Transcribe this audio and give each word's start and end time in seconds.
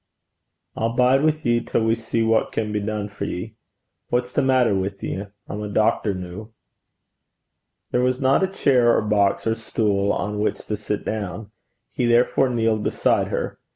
'I'll 0.75 0.95
bide 0.95 1.21
wi' 1.23 1.35
ye 1.43 1.59
till 1.61 1.83
we 1.83 1.93
see 1.93 2.23
what 2.23 2.51
can 2.51 2.71
be 2.71 2.79
dune 2.79 3.07
for 3.07 3.25
ye. 3.25 3.53
What's 4.09 4.33
the 4.33 4.41
maitter 4.41 4.73
wi' 4.73 4.89
ye? 4.99 5.25
I'm 5.47 5.61
a 5.61 5.69
doctor 5.69 6.15
noo.' 6.15 6.51
There 7.91 8.01
was 8.01 8.19
not 8.19 8.41
a 8.41 8.47
chair 8.47 8.97
or 8.97 9.03
box 9.03 9.45
or 9.45 9.53
stool 9.53 10.11
on 10.11 10.39
which 10.39 10.65
to 10.65 10.75
sit 10.75 11.05
down. 11.05 11.51
He 11.91 12.07
therefore 12.07 12.49
kneeled 12.49 12.81
beside 12.81 13.27
her. 13.27 13.59